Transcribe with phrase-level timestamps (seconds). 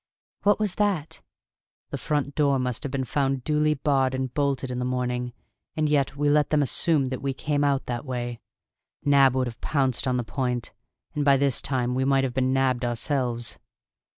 [0.41, 1.21] "What was that?"
[1.91, 5.31] "The front door must have been found duly barred and bolted in the morning,
[5.77, 8.39] and yet we let them assume that we came out that way.
[9.05, 10.73] Nab would have pounced on the point,
[11.13, 13.59] and by this time we might have been nabbed ourselves."